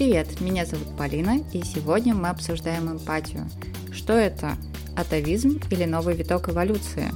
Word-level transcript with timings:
Привет, 0.00 0.40
меня 0.40 0.64
зовут 0.64 0.96
Полина, 0.96 1.44
и 1.52 1.62
сегодня 1.62 2.14
мы 2.14 2.30
обсуждаем 2.30 2.90
эмпатию. 2.90 3.46
Что 3.92 4.14
это? 4.14 4.56
Атовизм 4.96 5.60
или 5.70 5.84
новый 5.84 6.16
виток 6.16 6.48
эволюции? 6.48 7.10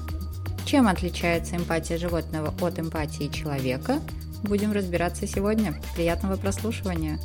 Чем 0.66 0.86
отличается 0.86 1.56
эмпатия 1.56 1.96
животного 1.96 2.52
от 2.60 2.78
эмпатии 2.78 3.32
человека? 3.32 4.02
Будем 4.42 4.72
разбираться 4.72 5.26
сегодня. 5.26 5.74
Приятного 5.96 6.36
прослушивания! 6.36 7.18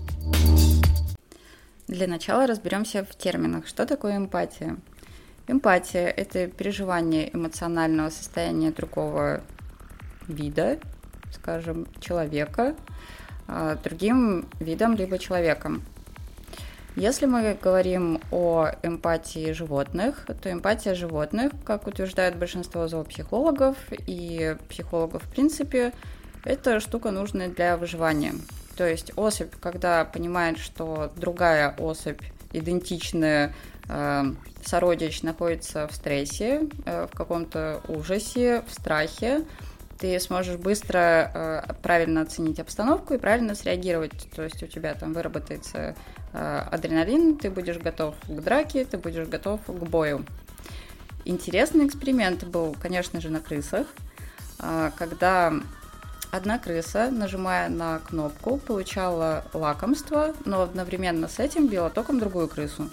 Для 1.89 2.07
начала 2.07 2.47
разберемся 2.47 3.03
в 3.03 3.13
терминах. 3.17 3.67
Что 3.67 3.85
такое 3.85 4.15
эмпатия? 4.15 4.77
Эмпатия– 5.49 6.07
это 6.07 6.47
переживание 6.47 7.35
эмоционального 7.35 8.11
состояния 8.11 8.71
другого 8.71 9.43
вида, 10.25 10.79
скажем, 11.33 11.85
человека, 11.99 12.77
другим 13.83 14.47
видом 14.59 14.95
либо 14.95 15.17
человеком. 15.17 15.83
Если 16.95 17.27
мы 17.27 17.57
говорим 17.61 18.19
о 18.31 18.71
эмпатии 18.83 19.51
животных, 19.53 20.25
то 20.41 20.51
эмпатия 20.51 20.95
животных, 20.95 21.53
как 21.63 21.87
утверждает 21.87 22.35
большинство 22.37 22.87
зоопсихологов 22.87 23.77
и 24.05 24.57
психологов 24.67 25.23
в 25.23 25.29
принципе, 25.29 25.93
это 26.43 26.79
штука 26.79 27.11
нужная 27.11 27.47
для 27.49 27.77
выживания. 27.77 28.33
То 28.75 28.87
есть 28.87 29.11
особь, 29.15 29.53
когда 29.61 30.03
понимает, 30.03 30.57
что 30.57 31.11
другая 31.15 31.75
особь 31.77 32.21
идентичная 32.53 33.53
э, 33.87 34.23
сородич 34.65 35.21
находится 35.21 35.87
в 35.87 35.93
стрессе, 35.93 36.67
э, 36.85 37.07
в 37.11 37.15
каком-то 37.15 37.81
ужасе, 37.87 38.63
в 38.67 38.73
страхе, 38.73 39.45
ты 39.99 40.17
сможешь 40.19 40.55
быстро 40.55 41.31
э, 41.33 41.73
правильно 41.83 42.21
оценить 42.21 42.59
обстановку 42.59 43.13
и 43.13 43.17
правильно 43.17 43.53
среагировать. 43.53 44.29
То 44.33 44.43
есть 44.43 44.63
у 44.63 44.67
тебя 44.67 44.93
там 44.95 45.13
выработается 45.13 45.95
э, 46.31 46.63
адреналин, 46.71 47.37
ты 47.37 47.51
будешь 47.51 47.77
готов 47.77 48.15
к 48.25 48.41
драке, 48.41 48.85
ты 48.85 48.97
будешь 48.97 49.27
готов 49.27 49.59
к 49.65 49.71
бою. 49.71 50.25
Интересный 51.25 51.85
эксперимент 51.85 52.45
был, 52.45 52.75
конечно 52.81 53.19
же, 53.19 53.29
на 53.29 53.41
крысах, 53.41 53.87
э, 54.59 54.91
когда 54.97 55.53
одна 56.31 56.59
крыса, 56.59 57.11
нажимая 57.11 57.67
на 57.67 57.99
кнопку, 57.99 58.57
получала 58.57 59.43
лакомство, 59.53 60.33
но 60.45 60.61
одновременно 60.61 61.27
с 61.27 61.39
этим 61.39 61.67
била 61.67 61.89
током 61.89 62.19
другую 62.19 62.47
крысу. 62.47 62.89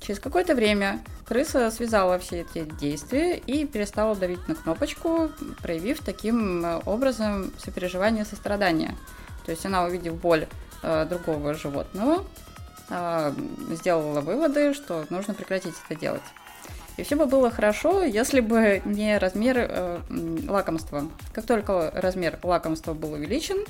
Через 0.00 0.20
какое-то 0.20 0.54
время 0.54 1.00
крыса 1.28 1.70
связала 1.70 2.18
все 2.18 2.40
эти 2.40 2.64
действия 2.64 3.36
и 3.36 3.66
перестала 3.66 4.16
давить 4.16 4.48
на 4.48 4.54
кнопочку, 4.54 5.30
проявив 5.62 6.00
таким 6.00 6.64
э, 6.64 6.80
образом 6.86 7.52
сопереживание 7.58 8.24
и 8.24 8.26
сострадание. 8.26 8.96
То 9.44 9.50
есть 9.50 9.64
она, 9.66 9.84
увидев 9.84 10.14
боль 10.14 10.46
э, 10.82 11.04
другого 11.04 11.52
животного, 11.52 12.24
э, 12.88 13.32
сделала 13.72 14.22
выводы, 14.22 14.72
что 14.72 15.04
нужно 15.10 15.34
прекратить 15.34 15.74
это 15.86 16.00
делать. 16.00 16.22
И 16.96 17.02
все 17.02 17.14
бы 17.14 17.26
было 17.26 17.50
хорошо, 17.50 18.02
если 18.02 18.40
бы 18.40 18.80
не 18.86 19.18
размер 19.18 19.56
э, 19.58 20.00
лакомства. 20.48 21.10
Как 21.34 21.44
только 21.44 21.92
размер 21.94 22.38
лакомства 22.42 22.94
был 22.94 23.12
увеличен, 23.12 23.66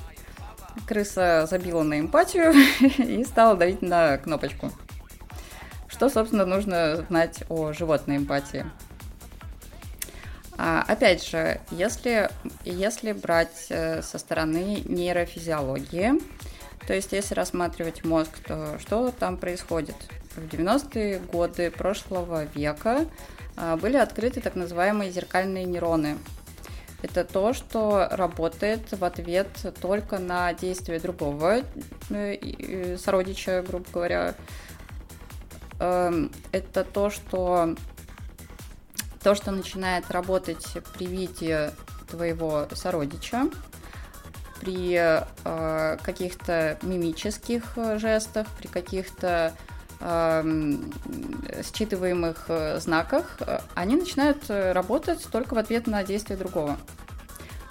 крыса 0.86 1.46
забила 1.50 1.82
на 1.82 1.98
эмпатию 1.98 2.54
и 2.98 3.24
стала 3.24 3.56
давить 3.56 3.82
на 3.82 4.16
кнопочку. 4.18 4.70
Что, 5.98 6.08
собственно, 6.08 6.46
нужно 6.46 7.04
знать 7.08 7.42
о 7.48 7.72
животной 7.72 8.18
эмпатии? 8.18 8.64
А, 10.56 10.84
опять 10.86 11.26
же, 11.26 11.60
если, 11.72 12.30
если 12.64 13.10
брать 13.10 13.66
э, 13.68 14.00
со 14.02 14.18
стороны 14.18 14.84
нейрофизиологии, 14.84 16.12
то 16.86 16.94
есть 16.94 17.10
если 17.10 17.34
рассматривать 17.34 18.04
мозг, 18.04 18.30
то 18.46 18.78
что 18.78 19.10
там 19.10 19.36
происходит? 19.38 19.96
В 20.36 20.46
90-е 20.46 21.18
годы 21.18 21.72
прошлого 21.72 22.44
века 22.44 23.04
а, 23.56 23.76
были 23.76 23.96
открыты 23.96 24.40
так 24.40 24.54
называемые 24.54 25.10
зеркальные 25.10 25.64
нейроны. 25.64 26.16
Это 27.02 27.24
то, 27.24 27.52
что 27.52 28.06
работает 28.12 28.92
в 28.92 29.04
ответ 29.04 29.48
только 29.80 30.18
на 30.18 30.52
действие 30.52 31.00
другого 31.00 31.62
э, 32.10 32.96
сородича, 32.98 33.64
грубо 33.66 33.86
говоря, 33.92 34.36
это 35.78 36.84
то, 36.84 37.10
что 37.10 37.74
то, 39.22 39.34
что 39.34 39.50
начинает 39.50 40.10
работать 40.10 40.66
при 40.96 41.06
виде 41.06 41.72
твоего 42.08 42.66
сородича, 42.72 43.48
при 44.60 44.94
э, 44.94 45.96
каких-то 46.02 46.78
мимических 46.82 47.62
э, 47.76 47.98
жестах, 47.98 48.46
при 48.58 48.66
каких-то 48.66 49.54
э, 50.00 50.42
считываемых 51.62 52.44
э, 52.48 52.80
знаках, 52.80 53.36
э, 53.40 53.60
они 53.74 53.96
начинают 53.96 54.44
работать 54.48 55.26
только 55.30 55.54
в 55.54 55.58
ответ 55.58 55.86
на 55.86 56.02
действие 56.02 56.36
другого. 56.36 56.76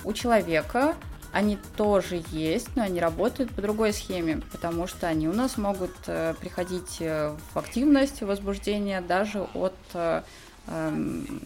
У 0.04 0.14
человека 0.14 0.96
они 1.32 1.58
тоже 1.76 2.24
есть, 2.32 2.76
но 2.76 2.84
они 2.84 3.00
работают 3.00 3.52
по 3.52 3.62
другой 3.62 3.94
схеме, 3.94 4.42
потому 4.52 4.88
что 4.88 5.08
они 5.08 5.28
у 5.28 5.34
нас 5.34 5.58
могут 5.58 5.96
э, 6.08 6.34
приходить 6.40 6.98
э, 7.00 7.36
в 7.54 7.58
активность, 7.58 8.22
возбуждение 8.22 9.02
даже 9.02 9.42
от 9.54 9.76
э, 9.94 10.22
эм, 10.68 11.42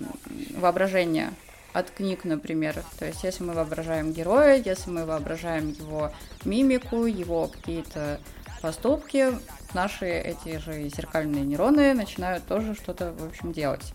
воображения, 0.56 1.34
от 1.74 1.90
книг, 1.92 2.26
например. 2.26 2.84
То 3.00 3.06
есть, 3.06 3.24
если 3.24 3.44
мы 3.44 3.54
воображаем 3.54 4.14
героя, 4.14 4.62
если 4.64 4.92
мы 4.92 5.06
воображаем 5.06 5.70
его 5.70 6.12
мимику, 6.46 7.06
его 7.06 7.48
какие-то 7.48 8.20
поступки, 8.62 9.34
наши 9.74 10.06
эти 10.06 10.58
же 10.60 10.88
зеркальные 10.90 11.44
нейроны 11.44 11.94
начинают 11.94 12.46
тоже 12.46 12.76
что-то, 12.76 13.14
в 13.14 13.26
общем, 13.26 13.52
делать. 13.52 13.94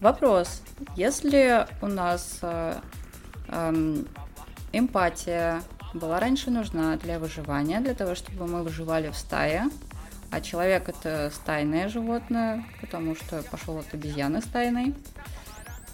Вопрос. 0.00 0.62
Если 0.96 1.66
у 1.82 1.86
нас 1.86 2.40
Эм, 2.42 2.80
эмпатия 4.72 5.62
была 5.94 6.20
раньше 6.20 6.50
нужна 6.50 6.96
для 6.96 7.18
выживания, 7.18 7.80
для 7.80 7.94
того, 7.94 8.14
чтобы 8.14 8.46
мы 8.46 8.62
выживали 8.62 9.10
в 9.10 9.16
стае. 9.16 9.64
А 10.30 10.40
человек 10.40 10.88
это 10.88 11.30
стайное 11.34 11.88
животное, 11.88 12.64
потому 12.80 13.16
что 13.16 13.42
пошел 13.42 13.78
от 13.78 13.92
обезьяны 13.92 14.40
стайной. 14.40 14.94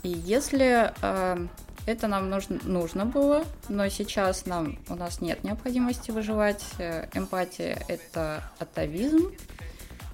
И 0.03 0.11
если 0.11 0.93
э, 1.01 1.47
это 1.87 2.07
нам 2.07 2.29
нужно, 2.29 2.61
нужно 2.65 3.07
было, 3.07 3.45
но 3.69 3.89
сейчас 3.89 4.45
нам 4.45 4.79
у 4.89 4.95
нас 4.95 5.23
нет 5.23 5.43
необходимости 5.43 6.11
выживать, 6.11 6.65
э, 6.79 7.09
эмпатия 7.15 7.79
это 7.89 8.43
атовизм, 8.59 9.33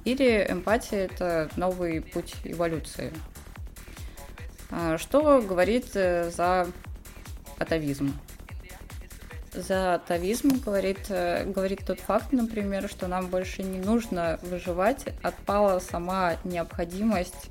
или 0.05 0.47
эмпатия 0.49 0.99
это 0.99 1.51
новый 1.57 2.01
путь 2.01 2.35
эволюции. 2.45 3.13
Э, 4.71 4.99
что 4.99 5.43
говорит 5.43 5.91
э, 5.95 6.31
за 6.31 6.69
атовизм. 7.63 8.13
За 9.55 9.95
атовизм 9.97 10.61
говорит, 10.65 11.07
э, 11.11 11.45
говорит 11.45 11.85
тот 11.87 12.01
факт, 12.01 12.33
например, 12.33 12.89
что 12.89 13.07
нам 13.07 13.27
больше 13.27 13.63
не 13.63 13.79
нужно 13.79 14.39
выживать, 14.43 15.05
отпала 15.23 15.79
сама 15.79 16.37
необходимость 16.45 17.51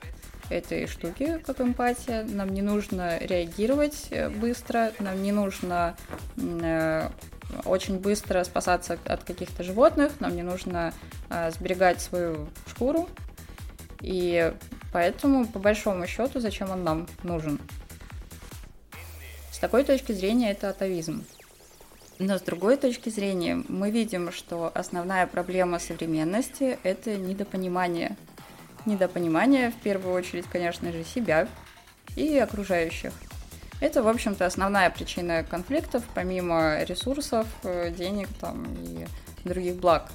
этой 0.51 0.87
штуки, 0.87 1.41
как 1.45 1.61
эмпатия. 1.61 2.23
Нам 2.23 2.49
не 2.49 2.61
нужно 2.61 3.17
реагировать 3.19 4.07
э, 4.09 4.29
быстро, 4.29 4.91
нам 4.99 5.21
не 5.21 5.31
нужно 5.31 5.95
э, 6.37 7.09
очень 7.65 7.99
быстро 7.99 8.43
спасаться 8.43 8.97
от 9.05 9.23
каких-то 9.23 9.63
животных, 9.63 10.13
нам 10.19 10.35
не 10.35 10.43
нужно 10.43 10.93
э, 11.29 11.51
сберегать 11.51 12.01
свою 12.01 12.47
шкуру. 12.67 13.09
И 14.01 14.53
поэтому, 14.91 15.45
по 15.45 15.59
большому 15.59 16.07
счету, 16.07 16.39
зачем 16.39 16.69
он 16.71 16.83
нам 16.83 17.07
нужен? 17.23 17.59
Такой 19.61 19.83
точки 19.83 20.11
зрения 20.11 20.51
это 20.51 20.69
атовизм. 20.69 21.23
Но 22.19 22.37
с 22.37 22.41
другой 22.41 22.77
точки 22.77 23.09
зрения 23.09 23.63
мы 23.67 23.89
видим, 23.89 24.31
что 24.31 24.71
основная 24.73 25.25
проблема 25.27 25.79
современности– 25.79 26.77
это 26.83 27.15
недопонимание. 27.15 28.17
Недопонимание, 28.85 29.71
в 29.71 29.75
первую 29.75 30.13
очередь, 30.15 30.45
конечно 30.51 30.91
же, 30.91 31.03
себя 31.03 31.47
и 32.15 32.37
окружающих. 32.37 33.13
Это, 33.79 34.03
в 34.03 34.07
общем-то, 34.07 34.45
основная 34.45 34.89
причина 34.89 35.43
конфликтов, 35.43 36.03
помимо 36.13 36.83
ресурсов, 36.83 37.47
э, 37.63 37.91
денег 37.91 38.29
там, 38.39 38.67
и 38.75 39.07
других 39.43 39.75
благ. 39.75 40.11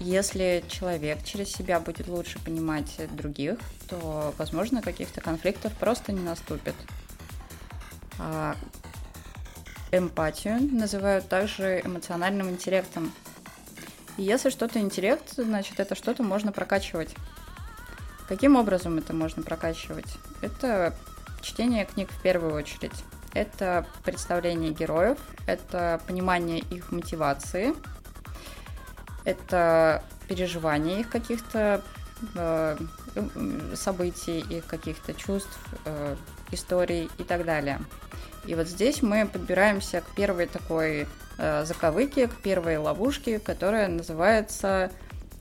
Если 0.00 0.64
человек 0.68 1.24
через 1.24 1.52
себя 1.52 1.80
будет 1.80 2.08
лучше 2.08 2.38
понимать 2.44 3.00
других, 3.12 3.58
то, 3.88 4.34
возможно, 4.38 4.82
каких-то 4.82 5.20
конфликтов 5.20 5.72
просто 5.74 6.12
не 6.12 6.20
наступит. 6.20 6.74
А, 8.18 8.56
эмпатию 9.90 10.60
называют 10.60 11.28
также 11.28 11.80
эмоциональным 11.84 12.50
интеллектом. 12.50 13.12
И 14.16 14.22
если 14.22 14.50
что-то 14.50 14.80
интеллект, 14.80 15.32
значит 15.36 15.80
это 15.80 15.94
что-то 15.94 16.22
можно 16.22 16.52
прокачивать. 16.52 17.14
Каким 18.28 18.56
образом 18.56 18.98
это 18.98 19.14
можно 19.14 19.42
прокачивать? 19.42 20.18
Это 20.42 20.94
чтение 21.40 21.86
книг 21.86 22.10
в 22.10 22.20
первую 22.20 22.54
очередь. 22.54 22.92
это 23.34 23.86
представление 24.04 24.72
героев, 24.72 25.18
это 25.46 26.00
понимание 26.06 26.58
их 26.58 26.90
мотивации, 26.90 27.74
это 29.24 30.02
переживание 30.28 31.00
их 31.00 31.10
каких-то 31.10 31.82
событий, 33.74 34.40
их 34.40 34.66
каких-то 34.66 35.14
чувств, 35.14 35.58
э, 35.84 36.16
историй 36.52 37.08
и 37.18 37.24
так 37.24 37.44
далее. 37.44 37.80
И 38.46 38.54
вот 38.54 38.66
здесь 38.66 39.02
мы 39.02 39.26
подбираемся 39.26 40.00
к 40.00 40.14
первой 40.14 40.46
такой 40.46 41.06
э, 41.38 41.64
заковыке, 41.64 42.28
к 42.28 42.36
первой 42.36 42.78
ловушке, 42.78 43.38
которая 43.38 43.88
называется 43.88 44.90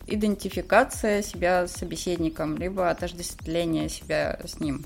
идентификация 0.07 1.21
себя 1.21 1.67
с 1.67 1.73
собеседником, 1.73 2.57
либо 2.57 2.89
отождествление 2.89 3.89
себя 3.89 4.39
с 4.45 4.59
ним. 4.59 4.85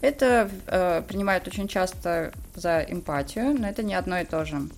Это 0.00 0.50
э, 0.66 1.02
принимают 1.06 1.46
очень 1.48 1.66
часто 1.66 2.32
за 2.54 2.80
эмпатию, 2.82 3.58
но 3.58 3.68
это 3.68 3.82
не 3.82 3.94
одно 3.94 4.18
и 4.18 4.24
то 4.24 4.44
же. 4.44 4.68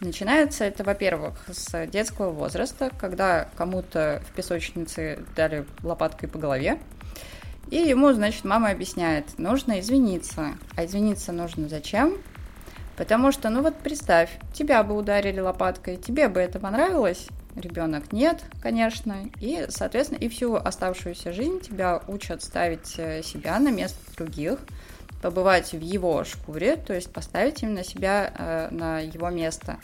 Начинается 0.00 0.64
это, 0.64 0.84
во-первых, 0.84 1.34
с 1.50 1.86
детского 1.86 2.30
возраста, 2.30 2.90
когда 2.98 3.48
кому-то 3.56 4.22
в 4.28 4.34
песочнице 4.34 5.20
дали 5.34 5.66
лопаткой 5.82 6.28
по 6.28 6.38
голове, 6.38 6.78
и 7.70 7.76
ему, 7.76 8.12
значит, 8.12 8.44
мама 8.44 8.70
объясняет, 8.70 9.38
нужно 9.38 9.80
извиниться. 9.80 10.54
А 10.76 10.84
извиниться 10.84 11.32
нужно 11.32 11.68
зачем? 11.68 12.18
Потому 12.96 13.32
что, 13.32 13.50
ну 13.50 13.62
вот 13.62 13.76
представь, 13.76 14.30
тебя 14.54 14.82
бы 14.82 14.96
ударили 14.96 15.40
лопаткой, 15.40 15.96
тебе 15.96 16.28
бы 16.28 16.40
это 16.40 16.60
понравилось? 16.60 17.26
Ребенок 17.56 18.12
нет, 18.12 18.44
конечно. 18.62 19.16
И, 19.40 19.66
соответственно, 19.70 20.18
и 20.18 20.28
всю 20.28 20.54
оставшуюся 20.54 21.32
жизнь 21.32 21.60
тебя 21.60 22.02
учат 22.06 22.42
ставить 22.42 22.94
э, 22.98 23.22
себя 23.22 23.58
на 23.58 23.70
место 23.70 23.98
других, 24.16 24.58
побывать 25.26 25.72
в 25.72 25.80
его 25.80 26.22
шкуре, 26.22 26.76
то 26.76 26.94
есть 26.94 27.12
поставить 27.12 27.60
именно 27.60 27.82
себя 27.82 28.32
э, 28.38 28.68
на 28.70 29.00
его 29.00 29.28
место 29.28 29.80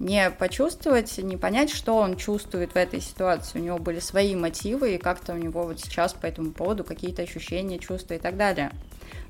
не 0.00 0.30
почувствовать, 0.30 1.16
не 1.18 1.36
понять, 1.36 1.70
что 1.70 1.96
он 1.96 2.16
чувствует 2.16 2.72
в 2.72 2.76
этой 2.76 3.00
ситуации. 3.00 3.60
У 3.60 3.62
него 3.62 3.78
были 3.78 4.00
свои 4.00 4.34
мотивы, 4.34 4.94
и 4.94 4.98
как-то 4.98 5.34
у 5.34 5.36
него 5.36 5.62
вот 5.62 5.78
сейчас 5.78 6.12
по 6.12 6.26
этому 6.26 6.50
поводу 6.50 6.82
какие-то 6.82 7.22
ощущения, 7.22 7.78
чувства 7.78 8.14
и 8.14 8.18
так 8.18 8.36
далее. 8.36 8.72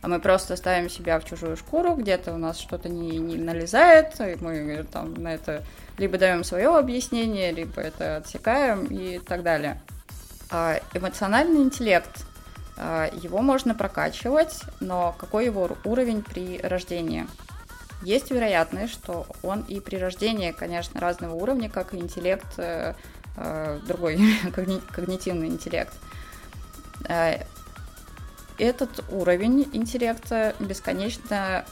А 0.01 0.09
мы 0.09 0.19
просто 0.19 0.57
ставим 0.57 0.89
себя 0.89 1.21
в 1.21 1.27
чужую 1.27 1.59
шкуру, 1.59 1.95
где-то 1.95 2.33
у 2.33 2.39
нас 2.39 2.59
что-то 2.59 2.89
не, 2.89 3.19
не 3.19 3.37
налезает, 3.37 4.19
и 4.21 4.37
мы 4.41 4.87
там 4.91 5.13
на 5.15 5.35
это 5.35 5.63
либо 5.99 6.17
даем 6.17 6.43
свое 6.43 6.75
объяснение, 6.75 7.53
либо 7.53 7.83
это 7.83 8.17
отсекаем 8.17 8.87
и 8.87 9.19
так 9.19 9.43
далее. 9.43 9.83
А 10.51 10.81
эмоциональный 10.95 11.61
интеллект, 11.61 12.25
его 13.23 13.43
можно 13.43 13.75
прокачивать, 13.75 14.62
но 14.81 15.15
какой 15.19 15.47
его 15.47 15.77
уровень 15.85 16.23
при 16.23 16.59
рождении– 16.61 17.27
есть 18.03 18.31
вероятность, 18.31 18.93
что 18.93 19.27
он 19.43 19.62
и 19.62 19.81
при 19.81 19.97
рождении, 19.97 20.53
конечно, 20.53 21.00
разного 21.00 21.35
уровня, 21.35 21.69
как 21.69 21.93
и 21.93 21.99
интеллект, 21.99 22.47
э, 22.56 22.94
э, 23.37 23.81
другой 23.87 24.19
когнитивный 24.93 25.49
интеллект. 25.49 25.93
Э, 27.09 27.44
этот 28.59 29.05
уровень 29.11 29.69
интеллекта 29.73 30.55
бесконечно 30.61 31.65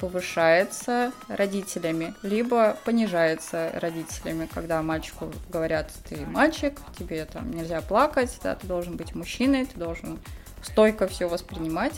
повышается 0.00 1.12
родителями, 1.28 2.14
либо 2.22 2.76
понижается 2.84 3.70
родителями, 3.74 4.48
когда 4.52 4.82
мальчику 4.82 5.32
говорят, 5.50 5.92
ты 6.08 6.24
мальчик, 6.26 6.78
тебе 6.98 7.24
там 7.26 7.50
нельзя 7.50 7.80
плакать, 7.80 8.38
да, 8.42 8.54
ты 8.54 8.66
должен 8.66 8.96
быть 8.96 9.14
мужчиной, 9.14 9.66
ты 9.66 9.78
должен 9.78 10.18
стойко 10.62 11.06
все 11.06 11.28
воспринимать. 11.28 11.94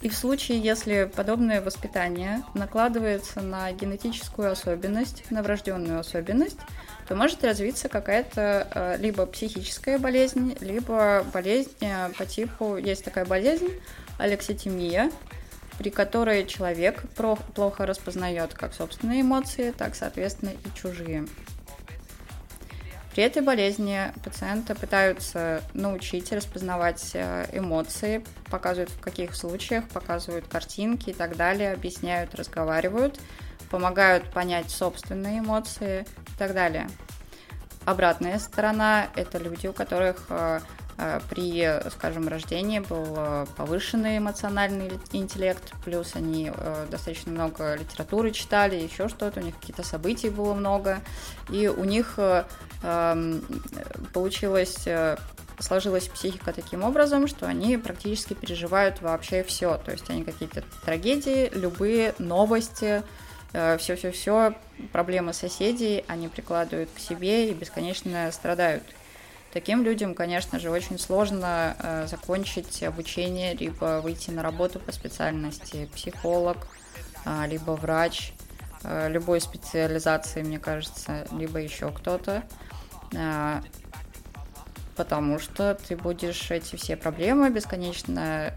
И 0.00 0.08
в 0.08 0.14
случае, 0.14 0.60
если 0.60 1.10
подобное 1.12 1.60
воспитание 1.60 2.44
накладывается 2.54 3.40
на 3.40 3.72
генетическую 3.72 4.52
особенность, 4.52 5.28
на 5.30 5.42
врожденную 5.42 5.98
особенность, 5.98 6.58
то 7.08 7.16
может 7.16 7.42
развиться 7.42 7.88
какая-то 7.88 8.68
э, 8.72 8.96
либо 8.98 9.26
психическая 9.26 9.98
болезнь, 9.98 10.56
либо 10.60 11.24
болезнь 11.32 11.72
э, 11.80 12.10
по 12.16 12.26
типу, 12.26 12.76
есть 12.76 13.04
такая 13.04 13.24
болезнь, 13.24 13.70
алекситимия, 14.18 15.10
при 15.78 15.90
которой 15.90 16.46
человек 16.46 17.02
плохо 17.54 17.86
распознает 17.86 18.54
как 18.54 18.74
собственные 18.74 19.22
эмоции, 19.22 19.72
так, 19.76 19.96
соответственно, 19.96 20.50
и 20.50 20.78
чужие. 20.78 21.26
При 23.18 23.24
этой 23.24 23.42
болезни 23.42 24.12
пациента 24.22 24.76
пытаются 24.76 25.60
научить 25.74 26.30
распознавать 26.30 27.10
э, 27.14 27.46
эмоции, 27.52 28.24
показывают 28.48 28.90
в 28.90 29.00
каких 29.00 29.34
случаях, 29.34 29.88
показывают 29.88 30.46
картинки 30.46 31.10
и 31.10 31.12
так 31.12 31.36
далее, 31.36 31.72
объясняют, 31.72 32.36
разговаривают, 32.36 33.18
помогают 33.72 34.30
понять 34.30 34.70
собственные 34.70 35.40
эмоции 35.40 36.02
и 36.02 36.38
так 36.38 36.54
далее. 36.54 36.88
Обратная 37.84 38.38
сторона– 38.38 39.08
это 39.16 39.38
люди, 39.38 39.66
у 39.66 39.72
которых 39.72 40.26
э, 40.28 40.60
при, 41.30 41.80
скажем, 41.90 42.26
рождении 42.28 42.80
был 42.80 43.46
повышенный 43.56 44.18
эмоциональный 44.18 44.90
интеллект, 45.12 45.72
плюс 45.84 46.16
они 46.16 46.50
достаточно 46.90 47.30
много 47.30 47.76
литературы 47.76 48.32
читали, 48.32 48.74
еще 48.76 49.08
что-то, 49.08 49.40
у 49.40 49.42
них 49.42 49.54
какие-то 49.58 49.84
событий 49.84 50.28
было 50.28 50.54
много, 50.54 51.00
и 51.50 51.68
у 51.68 51.84
них 51.84 52.18
получилось 54.12 54.86
э, 54.86 55.16
сложилась 55.58 56.06
психика 56.06 56.52
таким 56.52 56.84
образом, 56.84 57.26
что 57.26 57.46
они 57.46 57.76
практически 57.76 58.34
переживают 58.34 59.00
вообще 59.00 59.42
все. 59.42 59.76
То 59.78 59.90
есть 59.90 60.08
они 60.08 60.24
какие-то 60.24 60.62
трагедии, 60.84 61.50
любые 61.52 62.14
новости, 62.18 63.02
все-все-все, 63.50 64.54
э, 64.78 64.82
проблемы 64.92 65.32
соседей, 65.32 66.04
они 66.06 66.28
прикладывают 66.28 66.90
к 66.94 66.98
себе 66.98 67.50
и 67.50 67.54
бесконечно 67.54 68.30
страдают. 68.30 68.82
Таким 69.52 69.82
людям, 69.82 70.14
конечно 70.14 70.58
же, 70.58 70.70
очень 70.70 70.98
сложно 70.98 71.74
э, 71.78 72.06
закончить 72.06 72.82
обучение, 72.82 73.54
либо 73.54 74.00
выйти 74.02 74.30
на 74.30 74.42
работу 74.42 74.78
по 74.78 74.92
специальности 74.92 75.88
психолог, 75.94 76.68
э, 77.24 77.46
либо 77.46 77.70
врач, 77.70 78.34
э, 78.82 79.08
любой 79.08 79.40
специализации, 79.40 80.42
мне 80.42 80.58
кажется, 80.58 81.26
либо 81.32 81.58
еще 81.58 81.90
кто-то. 81.90 82.42
А, 83.16 83.62
потому 84.96 85.38
что 85.38 85.74
ты 85.74 85.96
будешь 85.96 86.50
эти 86.50 86.76
все 86.76 86.96
проблемы 86.96 87.48
бесконечно 87.48 88.52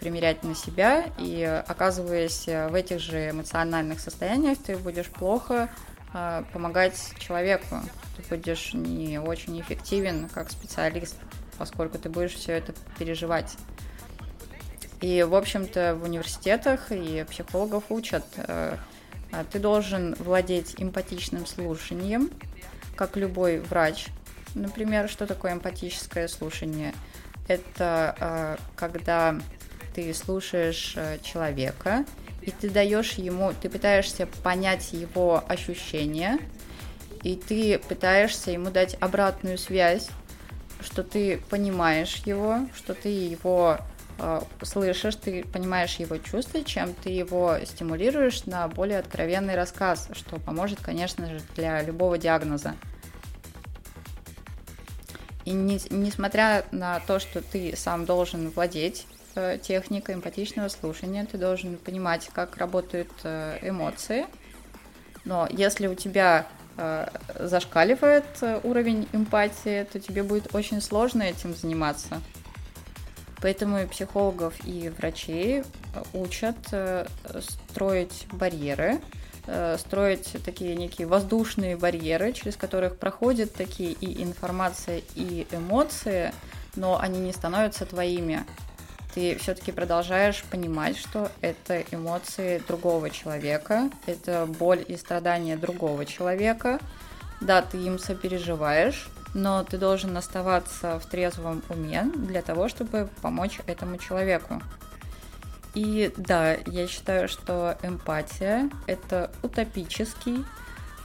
примерять 0.00 0.42
на 0.42 0.56
себя, 0.56 1.04
и 1.18 1.44
оказываясь 1.68 2.46
в 2.46 2.74
этих 2.74 2.98
же 2.98 3.30
эмоциональных 3.30 4.00
состояниях, 4.00 4.58
ты 4.58 4.76
будешь 4.76 5.08
плохо 5.08 5.70
а, 6.12 6.44
помогать 6.52 7.14
человеку. 7.18 7.80
Ты 8.16 8.36
будешь 8.36 8.74
не 8.74 9.18
очень 9.18 9.60
эффективен 9.60 10.28
как 10.28 10.50
специалист, 10.50 11.16
поскольку 11.58 11.98
ты 11.98 12.08
будешь 12.08 12.34
все 12.34 12.52
это 12.52 12.74
переживать. 12.98 13.56
И, 15.00 15.22
в 15.22 15.34
общем-то, 15.34 15.96
в 15.96 16.04
университетах 16.04 16.92
и 16.92 17.24
психологов 17.28 17.84
учат, 17.88 18.24
э, 18.36 18.76
ты 19.50 19.58
должен 19.58 20.14
владеть 20.14 20.76
эмпатичным 20.78 21.44
слушанием, 21.46 22.30
как 22.94 23.16
любой 23.16 23.58
врач. 23.58 24.06
Например, 24.54 25.08
что 25.08 25.26
такое 25.26 25.54
эмпатическое 25.54 26.28
слушание? 26.28 26.94
Это 27.48 28.14
э, 28.20 28.56
когда 28.76 29.34
ты 29.94 30.14
слушаешь 30.14 30.94
э, 30.96 31.18
человека, 31.22 32.04
и 32.42 32.50
ты 32.50 32.70
даешь 32.70 33.12
ему, 33.14 33.52
ты 33.60 33.68
пытаешься 33.68 34.26
понять 34.42 34.92
его 34.92 35.42
ощущения, 35.48 36.38
и 37.22 37.36
ты 37.36 37.78
пытаешься 37.78 38.50
ему 38.50 38.70
дать 38.70 38.96
обратную 39.00 39.58
связь, 39.58 40.08
что 40.80 41.04
ты 41.04 41.40
понимаешь 41.48 42.22
его, 42.26 42.66
что 42.74 42.94
ты 42.94 43.08
его 43.08 43.78
э, 44.18 44.40
слышишь, 44.62 45.14
ты 45.14 45.44
понимаешь 45.44 45.96
его 45.96 46.18
чувства, 46.18 46.64
чем 46.64 46.94
ты 46.94 47.10
его 47.10 47.56
стимулируешь 47.64 48.44
на 48.46 48.66
более 48.66 48.98
откровенный 48.98 49.54
рассказ, 49.54 50.08
что 50.12 50.38
поможет, 50.40 50.80
конечно 50.80 51.26
же, 51.26 51.40
для 51.54 51.82
любого 51.82 52.18
диагноза. 52.18 52.74
И 55.44 55.52
не, 55.52 55.80
несмотря 55.90 56.64
на 56.72 57.00
то, 57.00 57.18
что 57.18 57.40
ты 57.40 57.74
сам 57.76 58.04
должен 58.04 58.50
владеть 58.50 59.06
э, 59.34 59.58
техникой 59.62 60.14
эмпатичного 60.14 60.68
слушания, 60.68 61.26
ты 61.26 61.38
должен 61.38 61.76
понимать, 61.76 62.28
как 62.32 62.56
работают 62.56 63.10
э, 63.24 63.58
эмоции. 63.62 64.26
Но 65.24 65.48
если 65.50 65.86
у 65.86 65.94
тебя 65.94 66.46
э, 66.76 67.08
зашкаливает 67.38 68.24
уровень 68.62 69.08
эмпатии, 69.12 69.84
то 69.84 70.00
тебе 70.00 70.22
будет 70.22 70.54
очень 70.54 70.80
сложно 70.80 71.22
этим 71.22 71.54
заниматься. 71.54 72.20
Поэтому 73.40 73.80
и 73.80 73.86
психологов, 73.86 74.54
и 74.64 74.88
врачей 74.88 75.64
учат 76.12 76.56
строить 77.40 78.26
барьеры, 78.30 79.00
строить 79.78 80.36
такие 80.44 80.76
некие 80.76 81.08
воздушные 81.08 81.76
барьеры, 81.76 82.32
через 82.32 82.56
которых 82.56 82.98
проходят 82.98 83.52
такие 83.52 83.92
и 83.92 84.22
информация, 84.22 85.02
и 85.16 85.48
эмоции, 85.50 86.32
но 86.76 87.00
они 87.00 87.18
не 87.18 87.32
становятся 87.32 87.84
твоими. 87.84 88.44
Ты 89.14 89.36
все-таки 89.36 89.72
продолжаешь 89.72 90.42
понимать, 90.44 90.96
что 90.96 91.30
это 91.40 91.82
эмоции 91.90 92.62
другого 92.66 93.10
человека, 93.10 93.90
это 94.06 94.46
боль 94.46 94.84
и 94.86 94.96
страдания 94.96 95.56
другого 95.56 96.06
человека. 96.06 96.78
Да, 97.40 97.60
ты 97.62 97.78
им 97.78 97.98
сопереживаешь, 97.98 99.08
но 99.34 99.64
ты 99.64 99.78
должен 99.78 100.16
оставаться 100.16 100.98
в 100.98 101.06
трезвом 101.06 101.62
уме 101.68 102.04
для 102.14 102.42
того, 102.42 102.68
чтобы 102.68 103.08
помочь 103.20 103.60
этому 103.66 103.98
человеку. 103.98 104.62
И 105.74 106.12
да, 106.16 106.54
я 106.66 106.86
считаю, 106.86 107.28
что 107.28 107.76
эмпатия— 107.82 108.70
это 108.86 109.30
утопический, 109.42 110.44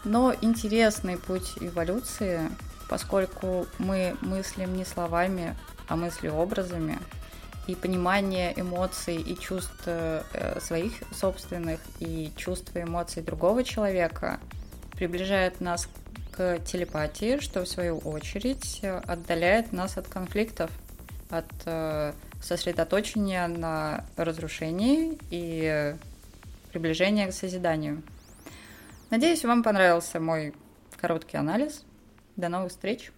но 0.03 0.33
интересный 0.41 1.17
путь 1.17 1.53
эволюции, 1.59 2.41
поскольку 2.89 3.65
мы 3.79 4.15
мыслим 4.21 4.75
не 4.75 4.85
словами, 4.85 5.55
а 5.87 5.95
мыслью 5.95 6.35
образами, 6.35 6.99
и 7.67 7.75
понимание 7.75 8.53
эмоций 8.59 9.17
и 9.17 9.38
чувств 9.38 9.83
э, 9.86 10.24
своих 10.59 10.93
собственных 11.13 11.79
и 12.00 12.31
чувств 12.36 12.75
и 12.75 12.81
эмоций 12.81 13.21
другого 13.21 13.63
человека 13.63 14.39
приближает 14.93 15.62
нас 15.62 15.88
к 16.31 16.59
телепатии, 16.59 17.39
что 17.39 17.65
в 17.65 17.67
свою 17.67 17.97
очередь 18.00 18.81
отдаляет 18.83 19.74
нас 19.74 19.97
от 19.97 20.07
конфликтов, 20.07 20.71
от 21.29 21.51
э, 21.65 22.13
сосредоточения 22.41 23.47
на 23.47 24.05
разрушении 24.15 25.17
и 25.29 25.95
приближения 26.71 27.27
к 27.27 27.33
созиданию. 27.33 28.01
Надеюсь, 29.09 29.43
вам 29.43 29.63
понравился 29.63 30.19
мой 30.19 30.53
короткий 31.00 31.38
анализ. 31.38 31.83
До 32.36 32.50
новых 32.50 32.71
встреч! 32.71 33.12